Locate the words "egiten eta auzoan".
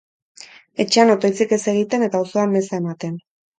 1.75-2.59